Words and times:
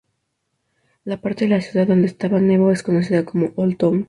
La 1.03 1.21
parte 1.21 1.45
de 1.45 1.51
la 1.51 1.61
ciudad 1.61 1.85
donde 1.85 2.07
estaba 2.07 2.39
Nebo 2.39 2.71
es 2.71 2.81
conocida 2.81 3.23
como 3.23 3.51
"Old 3.55 3.77
Town". 3.77 3.99